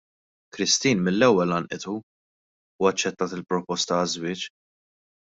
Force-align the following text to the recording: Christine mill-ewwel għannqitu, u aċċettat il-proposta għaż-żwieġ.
Christine 0.55 1.03
mill-ewwel 1.07 1.53
għannqitu, 1.57 1.93
u 2.81 2.89
aċċettat 2.91 3.37
il-proposta 3.39 3.97
għaż-żwieġ. 4.01 4.49